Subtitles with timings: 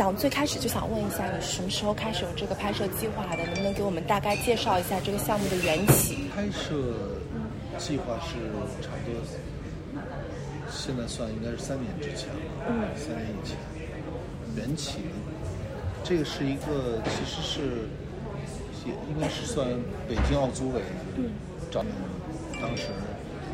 [0.00, 3.44] 想最开始就想问一下，你是什么时候开始有这个拍摄计划的？
[3.44, 6.24] 能不能给我们大概介绍一下这个项目的缘起？
[6.34, 7.20] 拍摄
[7.76, 8.40] 计划是
[8.80, 9.20] 差不多，
[10.70, 12.40] 现在算应该是三年之前了，
[12.70, 13.58] 嗯三年以前。
[14.56, 15.00] 缘起，
[16.02, 17.60] 这个是一个其实是
[18.86, 19.68] 也应该是算
[20.08, 20.80] 北京奥组委
[21.70, 21.84] 找
[22.58, 22.86] 当时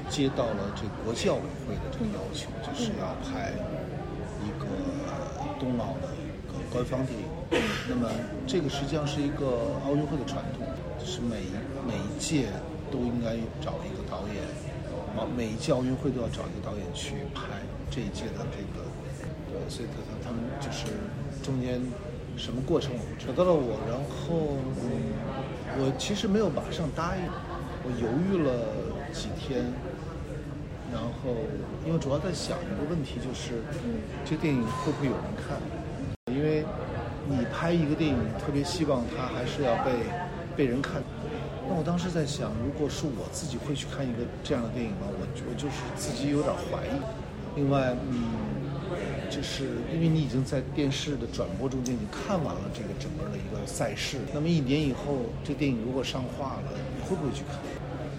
[0.08, 3.50] 接到了这国际奥委会的这个要求，就是要拍
[4.44, 4.66] 一个
[5.58, 6.14] 冬奥的
[6.70, 7.26] 官方电影。
[7.88, 8.10] 那么
[8.46, 10.66] 这个实际上是一个奥运会的传统，
[10.98, 11.50] 就是每一
[11.86, 12.48] 每一届
[12.90, 14.42] 都应该找一个导演，
[15.16, 17.42] 啊，每一届奥运会都要找一个导演去拍
[17.90, 18.82] 这一届的这个，
[19.48, 20.90] 对，所以他他他们就是
[21.42, 21.80] 中间
[22.36, 23.32] 什么过程我不知道。
[23.32, 24.90] 找到了我，然后嗯，
[25.78, 27.22] 我其实没有马上答应，
[27.84, 28.50] 我犹豫了
[29.12, 29.62] 几天，
[30.92, 31.38] 然后
[31.86, 33.62] 因为主要在想一个问题，就是
[34.24, 35.56] 这电影会不会有人看？
[36.36, 36.62] 因为
[37.26, 39.92] 你拍一个电影，特别希望它还是要被
[40.54, 41.02] 被人看。
[41.68, 45.08] 那我当时在想，如果是我自己会去看一个这样的电影吗？
[45.08, 47.00] 我我就是自己有点怀疑。
[47.56, 48.22] 另外，嗯，
[49.30, 57.56] 就是因为你已经在电视的转播中间已经看完了这个整个的一个赛事，那么一年以后，这电影如果上画了，你会不会去看？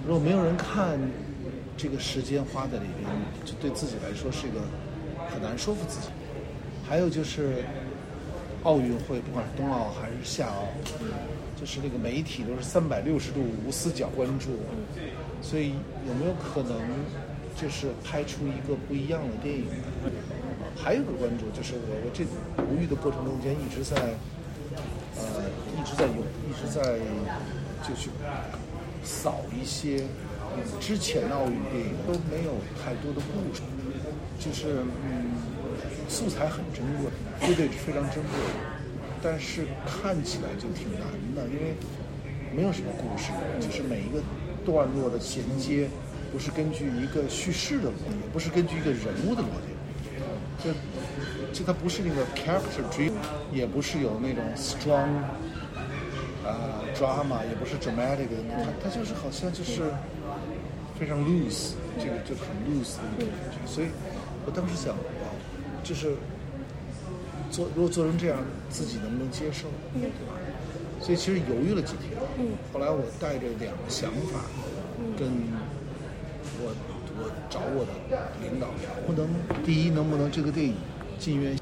[0.06, 1.00] 如果没有人看，
[1.78, 3.08] 这个时间花在里边，
[3.45, 4.59] 就对自己来说是一个
[5.31, 6.09] 很难说服自己。
[6.89, 7.63] 还有就是
[8.67, 10.67] 奥运会，不管是冬奥还是夏奥，
[11.57, 14.49] 就是那个媒体都是三百六十度无死角关注，
[15.41, 15.71] 所以
[16.05, 16.77] 有没有可能
[17.55, 19.63] 就是拍出一个不一样的电影？
[20.75, 23.95] 还有个关注就是我我这犹豫的过程中间一直在
[25.15, 25.47] 呃
[25.79, 26.99] 一直在有一直在
[27.88, 28.09] 就去
[29.01, 30.03] 扫一些
[30.81, 32.51] 之前的奥运电影都没有
[32.83, 33.61] 太多的故事，
[34.38, 35.31] 就是嗯
[36.08, 37.11] 素材很珍贵，
[37.47, 38.39] 乐队是非常珍贵，
[39.22, 41.75] 但是看起来就挺难的，因为
[42.55, 44.22] 没有什么故事，就是每一个
[44.66, 45.88] 段落的衔接
[46.31, 49.75] 不是根据一个叙事的逻辑，也不是根据一个人物的逻辑，
[50.63, 50.73] 这
[51.53, 53.12] 这它不是那个 character driven，
[53.51, 55.07] 也不是有那种 strong
[56.45, 59.81] 啊、drama，也不是 dramatic，它它就是好像就是
[60.97, 63.88] 非常 loose，这个就很 loose 的一种感觉，所以
[64.45, 64.95] 我当时想，
[65.83, 66.15] 就是
[67.49, 68.38] 做如果做成这样，
[68.69, 70.33] 自己能不能接受，对吧？
[70.99, 72.57] 所以其实犹豫了几天，嗯。
[72.73, 74.41] 后来我带着两个想法，
[75.17, 75.29] 跟
[76.59, 76.73] 我
[77.19, 77.93] 我找我的
[78.41, 79.29] 领导聊，不能
[79.63, 80.75] 第一能不能这个电影
[81.19, 81.55] 进院，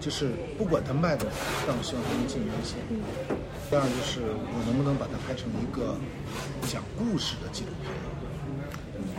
[0.00, 1.26] 就是不管它卖的，
[1.66, 2.78] 但我希望它能进院线。
[3.68, 5.96] 第二就是我能不能把它拍成一个
[6.62, 7.90] 讲故事的纪录片，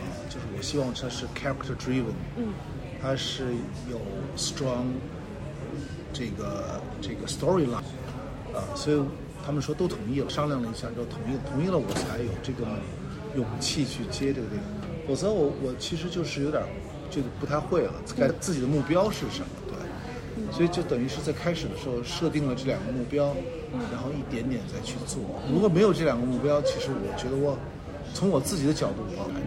[0.30, 2.54] 就是我希望它是 character driven，嗯
[3.00, 3.44] 它是
[3.90, 4.00] 有
[4.36, 4.86] strong
[6.12, 7.76] 这个这个 storyline，
[8.54, 9.00] 啊，所以
[9.44, 12.66] 他们说都同意了，商量了一下之后同意了，同意了我才有这个
[13.36, 16.62] 勇气去接这个电影，否则我我其实就是有点
[17.10, 19.46] 这个不太会了，该自己的目标是什么？
[19.68, 19.76] 对。
[20.52, 23.34] 所以就等于是在开始的时候设定了这两个目标，
[23.92, 25.20] 然后一点点再去做。
[25.52, 27.56] 如果没有这两个目标，其实我觉得我
[28.14, 29.42] 从我自己的角度我难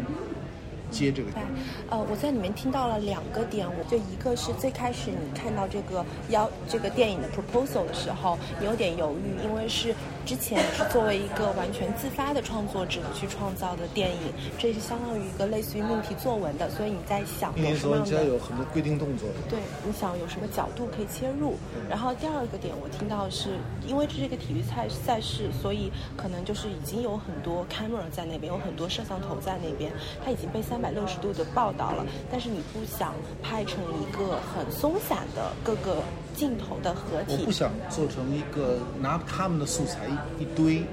[0.91, 1.31] 接这个。
[1.31, 1.41] 对，
[1.89, 21.55] 呃，我在里面听到了两个点，我就一个是最开始你看到这个邀这个电影的 proposal 的时候，你有点犹豫，因为是之前是作为一个完全自发的创作者去创造的电影，这是相当于一个类似于命题作文的，所以你在想因为说人家有什么样的有很多规定动作，对，你想有什么角度可以切入？
[21.89, 23.49] 然后第二个点，我听到是
[23.87, 29.91] 因为这是一个体育赛赛事，所以可能就是已经有很多 camera 在那边，有很多摄像头在那边，
[30.23, 32.05] 它已经被三百六十度的报道了。
[32.31, 36.01] 但是你不想拍成一个很松散的各个
[36.35, 40.83] 镜头的合体我不，想做成一个拿他们的素材一一堆，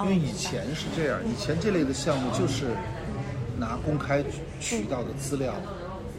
[0.00, 2.76] 因为以前是这样，以前这类的项目就是
[3.58, 4.24] 拿公开
[4.60, 5.54] 渠道的资料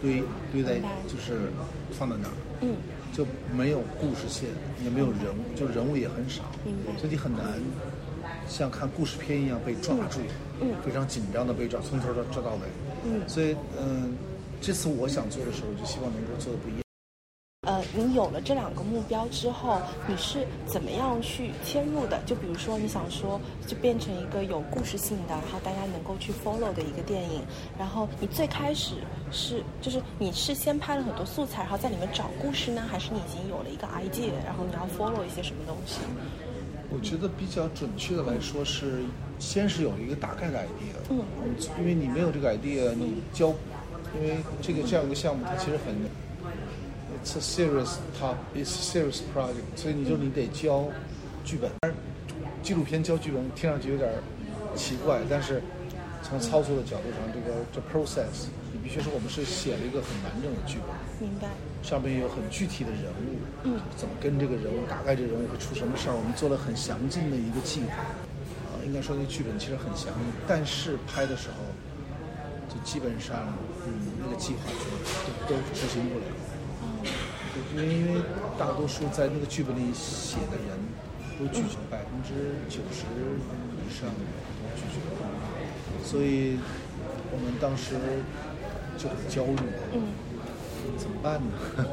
[0.01, 1.51] 堆堆在就是
[1.91, 2.75] 放在那儿，嗯，
[3.13, 4.49] 就没有故事线，
[4.83, 6.43] 也没有人物，就人物也很少
[6.97, 7.43] 所以你很难
[8.47, 10.19] 像看故事片一样被抓住，
[10.59, 10.73] 嗯。
[10.85, 12.61] 非常紧张的被抓，从头到抓到尾，
[13.05, 14.15] 嗯所以嗯，
[14.61, 16.83] 这次我想做的时候，就希望能够做的不一样。
[17.65, 22.21] 呃，你有了这两个目标之后，你是怎么样去切入的？
[22.25, 27.41] 就比如说，你想说，就变成一个有故事性的，然后大家能够去 follow 的一个电影。
[27.79, 28.95] 然后你最开始
[29.31, 36.01] 是，就是你是先拍了很多素材，然后在里面找故事呢，还是你已经有了一个 idea，然后你要 follow 一些什么东西？
[36.93, 39.03] 我觉得比较准确的来说是，
[39.39, 41.25] 先是有一个大概的 idea，嗯，
[41.79, 43.47] 因为你没有这个 idea，你教，
[44.15, 45.95] 因为这个这样一个项目它其实很
[47.17, 50.87] ，it's a serious top, it's a serious project，所以你就你得教
[51.43, 51.71] 剧本。
[52.61, 54.09] 纪录片教剧本听上去有点
[54.75, 55.61] 奇怪，但是
[56.21, 60.91] 从操作的角度上，这个这 process，你必须说我们是写了一个很完整的剧本，
[61.23, 61.47] 明白。
[61.81, 68.03] 上面有很具体的人物，嗯，怎么跟这个人物，大概这人物会出什么事儿，我们做了很详尽的一个计划。
[68.03, 71.63] 啊，应该说那剧本其实很详细，但是拍的时候
[72.67, 73.55] 就基本上，
[73.87, 74.83] 嗯，那个计划就
[75.47, 76.25] 都都执行不了。
[76.83, 77.07] 嗯
[77.75, 78.19] 因为因为
[78.57, 80.73] 大多数在那个剧本里写的人
[81.37, 82.33] 都拒绝，百分之
[82.67, 83.05] 九十
[83.77, 84.23] 以上都
[84.75, 84.97] 拒绝，
[86.03, 86.57] 所以
[87.31, 87.93] 我们当时
[88.97, 90.01] 就很焦虑，嗯，
[90.97, 91.85] 怎么办呢？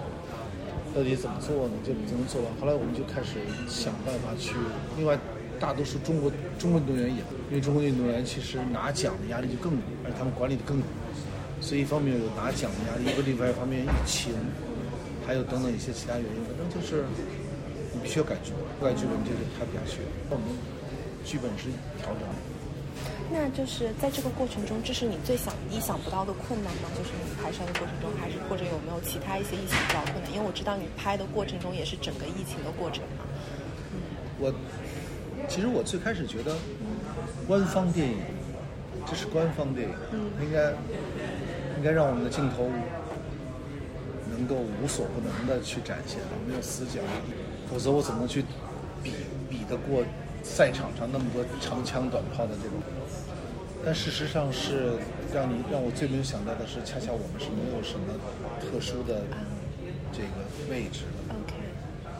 [0.94, 1.74] 到底怎么做呢？
[1.86, 2.50] 就怎么做完？
[2.60, 3.38] 后来我们就开始
[3.68, 4.54] 想办法去。
[4.98, 5.16] 另外，
[5.60, 10.82] 大多数中国中国运动员也，因为中国运动员其实拿奖的压力就更大，而且他们管理的更，
[11.60, 14.34] 所以一方面有拿奖的压力，一个另外一方面疫情，
[15.24, 17.04] 还有等等一些其他原因，反正就是
[17.94, 20.02] 你必须要改剧本，不改剧本你就是拍不下去。
[20.28, 20.42] 我们
[21.24, 21.70] 剧本是
[22.02, 22.26] 调整。
[23.32, 26.90] 那就是在这个过程中，这是你最想意想不到的困难吗？
[26.98, 30.32] 就是你拍摄的过程中，还是或者有没有其他一些意想不到困难？
[30.32, 33.24] 因为我知道你拍的过程中也是整个疫情的过程嘛。
[34.38, 34.52] 我
[35.48, 36.56] 其实我最开始觉得，
[37.46, 38.18] 官方电影，
[39.06, 39.94] 这是官方电影，
[40.42, 40.72] 应该
[41.78, 42.68] 应该让我们的镜头
[44.30, 46.18] 能够无所不能的去展现，
[46.48, 47.00] 没有死角，
[47.70, 48.44] 否则我怎么去
[49.02, 49.12] 比
[49.48, 50.02] 比得过
[50.42, 52.78] 赛场上那么多长枪短炮的这种？
[53.82, 54.92] 但事实上是
[55.32, 58.12] 让你让我最没有想到的是，恰恰我们是没有什么
[58.60, 59.24] 特殊的
[60.12, 61.32] 这个位置的。
[61.32, 61.56] OK，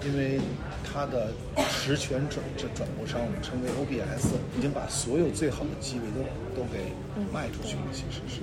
[0.09, 0.41] 因为
[0.81, 1.29] 它的
[1.69, 6.25] 实权转这转播商，我们称为 OBS，已经把所有最好的机位都
[6.57, 6.97] 都给
[7.31, 7.83] 卖出去了。
[7.93, 8.41] 其实是，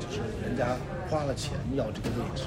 [0.00, 0.72] 就是人家
[1.10, 2.44] 花了钱要这个位置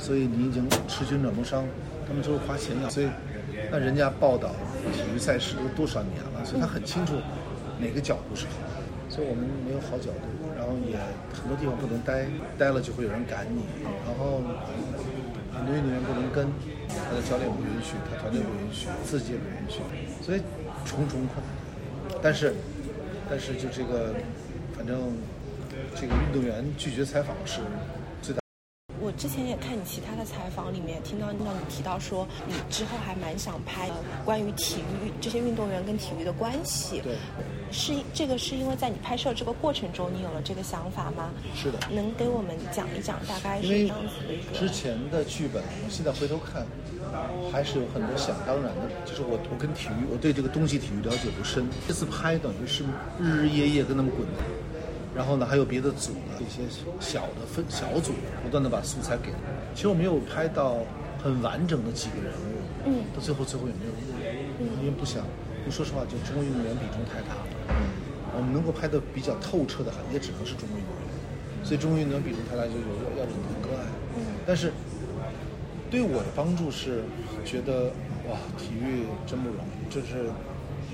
[0.00, 1.64] 所以你已经持权转播商，
[2.08, 3.06] 他们就是花钱要，所以
[3.70, 4.50] 那人家报道
[4.92, 7.14] 体育赛事都多少年了，所以他很清楚
[7.78, 8.82] 哪个角度是好的。
[9.08, 10.26] 所以我们没有好角度，
[10.56, 10.96] 然后也
[11.32, 12.26] 很多地方不能待，
[12.58, 13.62] 待了就会有人赶你，
[14.06, 14.42] 然后
[15.52, 16.46] 很多运动员不能跟，
[16.86, 19.80] 他的教练不允许，他团队不允许，自己也不允许，
[20.22, 20.40] 所以
[20.84, 21.50] 重重困难。
[22.22, 22.54] 但是，
[23.28, 24.14] 但是就这个，
[24.76, 24.96] 反正
[25.96, 27.60] 这个运动员拒绝采访是。
[29.18, 33.94] 之前也看你其他的采访里面，听到听到你提到说，你之后还蛮想拍呃
[34.24, 37.00] 关于体育这些运动员跟体育的关系。
[37.00, 37.16] 对，
[37.72, 41.30] 是这个是因为在你拍摄这个过程中，你有了这个想法吗？
[41.56, 41.78] 是的。
[41.90, 44.56] 能给我们讲一讲大概是这样子的一个？
[44.56, 46.64] 之前的剧本，我现在回头看，
[47.50, 48.88] 还是有很多想当然的。
[49.04, 51.68] 就是我我跟体育，我对这个东西体育了解不深。
[51.88, 52.84] 这次拍等于是
[53.18, 54.38] 日日夜夜跟他们滚的，
[55.18, 56.62] 然后呢还有别的组的一些
[57.00, 59.32] 小的分小组，不断的把素材给。
[59.74, 60.76] 其实我没有拍到
[61.20, 65.24] 很完整的几个人物，嗯到最后最后也没有录，因为不想。
[65.58, 67.50] 因为说实话，就中国运动员比重太大了。
[68.32, 71.02] 我们能够拍的比较透彻的，也只能是中国运动员。
[71.64, 73.82] 所以中国运动员比重太大，就有要忍痛割爱。
[74.46, 74.72] 但是
[75.90, 77.02] 对我的帮助是
[77.44, 77.90] 觉得
[78.30, 80.30] 哇，体育真不容易，就是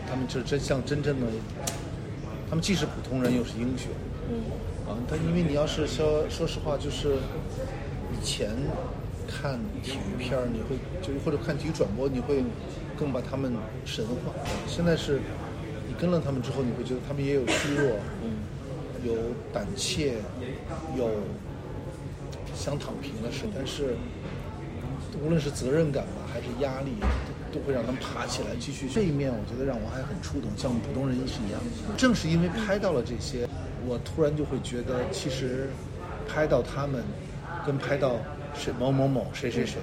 [0.09, 1.27] 他们这真像真正的，
[2.49, 3.93] 他们既是普通人又是英雄。
[4.31, 4.43] 嗯
[4.89, 7.17] 啊，但因为你要是说说实话，就是
[8.13, 8.51] 以前
[9.27, 12.43] 看体育片儿，你会就是或者看体育转播，你会
[12.99, 13.53] 更把他们
[13.85, 14.33] 神化。
[14.67, 15.21] 现在是
[15.89, 18.45] 你跟了他们之后，你会觉得他们也有虚弱，嗯
[19.05, 19.13] 有
[19.53, 20.15] 胆怯，
[20.97, 21.11] 有
[22.55, 23.97] 想躺平的事，但是
[25.23, 26.93] 无论是责任感吧，还是压力，
[27.53, 28.89] 都都会让他们爬起来继续。
[28.93, 31.95] 这一面我觉得让我还很触动，像我们普通人是一样的。
[31.97, 33.49] 正是因为拍到了这些，
[33.87, 35.69] 我突然就会觉得，其实
[36.29, 37.03] 拍到他们，
[37.67, 38.17] 跟拍到
[38.55, 39.79] 谁某某某谁谁谁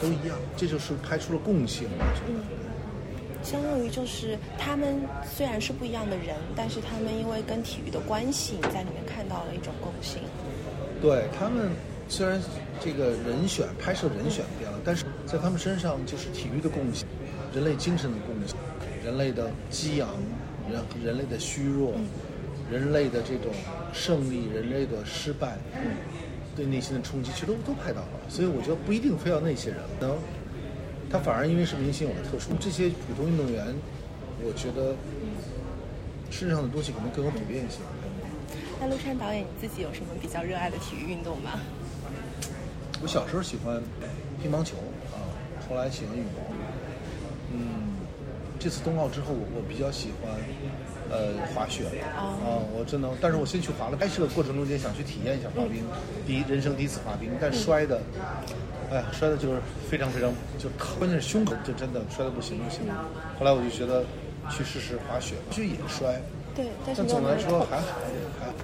[0.00, 1.88] 都一样，这就是拍出了共性。
[1.98, 2.40] 我觉得。
[3.42, 10.20] 相当于就是他们虽然是不一样的人，但是他们因为跟体育的关系，在里面看到了一种共性。
[11.00, 11.70] 对他们，
[12.06, 12.38] 虽然
[12.80, 17.06] 这个人选拍摄人选变了，但是在他们身上就是体育的共性，
[17.54, 18.54] 人类精神的共性，
[19.02, 20.08] 人类的激昂，
[20.70, 21.94] 人人类的虚弱，
[22.70, 23.52] 人类的这种
[23.92, 25.58] 胜利，人类的失败，
[26.54, 28.08] 对内心的冲击，其实都都拍到了。
[28.28, 30.16] 所以我觉得不一定非要那些人，能
[31.10, 32.50] 他反而因为是明星有了特殊。
[32.60, 33.74] 这些普通运动员，
[34.42, 34.94] 我觉得
[36.30, 37.80] 身上的东西可能更有普遍性。
[38.80, 41.58] 那陆川导演，你自己有什么比较热爱的体育运动吗？
[43.02, 43.82] 我小时候喜欢
[44.42, 44.76] 乒乓球
[45.12, 45.18] 啊，
[45.68, 46.54] 后来喜欢羽毛。
[47.52, 47.96] 嗯，
[48.58, 50.32] 这次冬奥之后，我我比较喜欢
[51.10, 51.84] 呃滑雪
[52.16, 52.38] 啊，
[52.72, 53.96] 我真的，但是我先去滑了。
[53.96, 55.84] 拍摄过程中间想去体验一下滑冰，
[56.26, 58.00] 第一人生第一次滑冰，但摔的
[58.90, 62.80] 哎呀，摔的就是非常非常就关键是胸口就真的摔的不行不行。
[63.38, 64.04] 后来我就觉得
[64.50, 66.20] 去试试滑雪，去也摔，
[66.54, 67.86] 对，但是但总的来说还好，
[68.38, 68.54] 还好。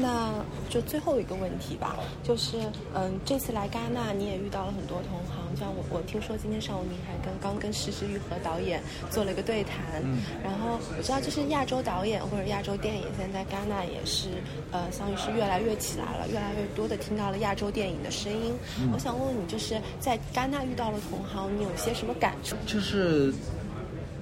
[0.00, 2.58] 那那就最后一个问题吧，就是
[2.94, 14.28] 嗯，这次来戛纳你也遇到了很多同行，像我我听说今天上午你还跟刚跟石之玉和导演做了一个对谈，嗯然后我知道就是亚洲导演或者亚洲电影现在在戛纳也是
[14.72, 18.52] 呃，相当于是越来越起来了，越来越多的听到了亚洲电影的声音。
[18.92, 22.56] 我想问问你，就是在戛纳遇到了同行，你有些什么感触？
[22.66, 23.32] 就是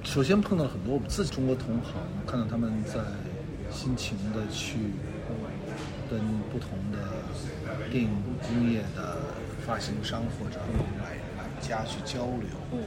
[0.05, 1.95] 首先碰到了很多我们自己中国同行，
[2.27, 3.01] 看到他们在
[3.71, 4.79] 辛勤的去
[6.11, 6.21] 跟
[6.51, 6.99] 不同的
[7.91, 8.11] 电影
[8.43, 9.19] 工业的
[9.67, 10.59] 发行商或者
[10.99, 12.79] 买买家去交流，嗯。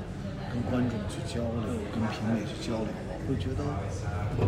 [0.51, 3.63] 跟观众去交流，跟评委去交流，我会觉得
[4.35, 4.43] 呃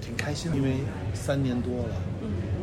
[0.00, 0.78] 挺开心的，因为
[1.12, 1.98] 三年多了，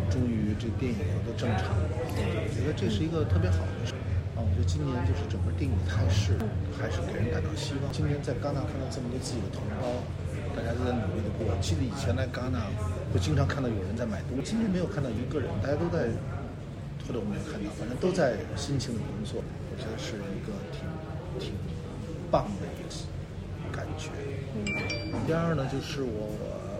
[0.07, 3.91] 终于这电影有个正常，我觉得这是一个特别好的事。
[4.31, 6.39] 啊，我觉得今年就是整个电影态势
[6.79, 7.91] 还是给人感到希望。
[7.91, 9.91] 今年在戛纳看到这么多自己的同胞，
[10.60, 11.48] 大家都在努力的过。
[11.62, 12.68] 记得以前来戛纳，
[13.13, 16.12] 会经常看到有人在买东西，今天没有看到一个人，大家都在，
[17.08, 19.39] 或者我没有看到，反正都在辛勤的工作。
[19.39, 20.84] 我觉得是一个挺
[21.39, 21.54] 挺
[22.30, 22.92] 棒的一个
[23.72, 24.12] 感觉。
[24.51, 26.36] 嗯第二呢，就是我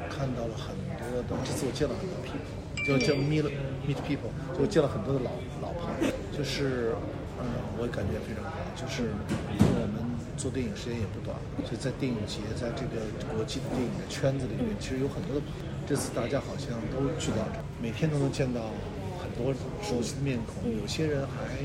[0.10, 3.48] 看到了很多的，这次我见了很多 people，就叫 meet
[3.88, 5.32] meet people，就见了很多的老
[5.62, 6.94] 老朋友，就是
[7.42, 7.48] 嗯，
[7.80, 9.16] 我也感觉非常好，就是
[9.56, 10.04] 因为我们
[10.36, 13.00] 做电影时间也不短，所以在电影节，在这个
[13.32, 15.46] 国际的电影的圈子里面，其实有很多的，
[15.88, 18.72] 这次大家好像都聚到这儿，每天都能见到
[19.18, 21.60] 很多熟悉的面孔，有些人还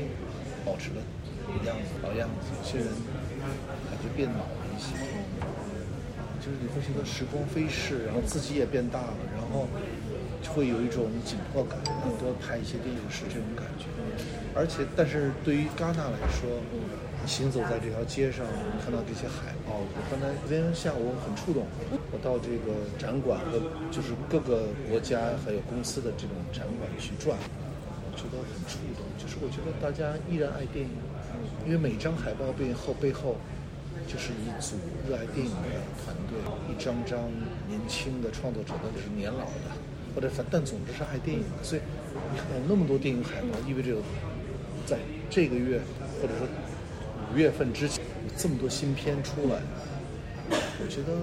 [0.63, 0.99] 保持了
[1.67, 2.87] 样子老样子，有些人
[3.91, 4.95] 感觉变老了一些。
[6.45, 9.94] 就是你会觉得时光飞逝，然后自己也变大了，然后就
[10.47, 11.77] 会有一种紧迫感，
[12.19, 13.85] 多拍一些电影是这种感觉。
[14.53, 16.47] 而且，但是对于戛纳来说，
[17.25, 18.45] 行走在这条街上，
[18.83, 21.65] 看到这些海报，我刚才昨天下午很触动，
[22.11, 23.59] 我到这个展馆和
[23.91, 29.03] 就是各个国家还有公司的这种展馆去转，我觉得很触动。
[29.17, 30.95] 就是我觉得大家依然爱电影，
[31.65, 33.37] 因为每张海报背后背后。
[34.07, 34.75] 就是一组
[35.07, 36.37] 热爱电影的团队，
[36.69, 37.17] 一张张
[37.67, 39.73] 年轻的创作者，或者是年老的，
[40.15, 41.63] 或者反但总之是爱电影的。
[41.63, 41.81] 所以
[42.31, 43.97] 你看有那么多电影海报，意味着
[44.85, 44.97] 在
[45.29, 45.81] 这个月
[46.21, 46.47] 或者说
[47.33, 49.59] 五月份之前有这么多新片出来。
[50.47, 51.17] 我觉得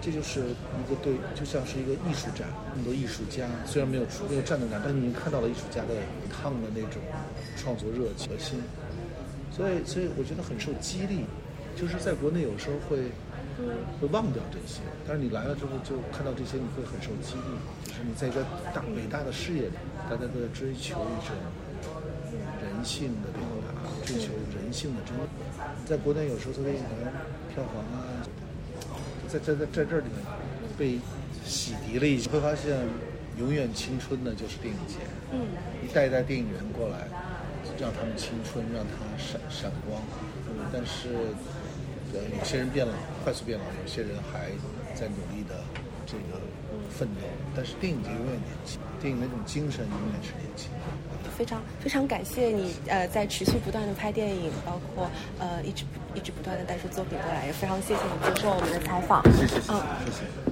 [0.00, 5.94] 这就是一个对，就像是一个艺术展，那么多艺术家，虽然没有出没有战斗感，但你看到了艺术家的
[6.26, 7.00] 烫的那种
[7.56, 8.58] 创作热情和心，
[9.54, 11.24] 所以所以我觉得很受激励。
[11.76, 12.98] 就是在国内有时候会
[14.00, 17.50] 会忘掉这些，但是你来了之后就看到这些，你会很受激励。
[17.86, 18.42] 就是你在一个
[18.74, 19.76] 大伟大的事业里，
[20.10, 21.36] 大家都在追求一种
[22.60, 25.14] 人性的表达，追求人性的真。
[25.86, 27.12] 在国内有时候做电影可能
[27.54, 28.26] 票房啊，
[29.28, 30.16] 在在在在这里面
[30.76, 30.98] 被
[31.44, 32.76] 洗涤了一下，会发现
[33.38, 34.98] 永远青春的就是电影节。
[35.32, 35.46] 嗯，
[35.84, 37.06] 一代一代电影人过来，
[37.78, 40.02] 让他们青春，让他闪闪光。
[40.72, 41.08] 但是，
[42.14, 42.92] 呃，有些人变老，
[43.24, 44.50] 快速变老；有些人还
[44.94, 45.54] 在努力的
[46.06, 46.40] 这个
[46.88, 47.22] 奋斗。
[47.56, 50.70] 但是电影节永远年轻，电影那种精神永远是年轻。
[51.36, 59.20] 非常非常感谢你，呃，在持续不断的拍电影，包括呃一直一直不断的带出作品过来，也非常谢谢你接受我们的采访。
[59.32, 60.43] 谢谢，谢谢，嗯谢谢。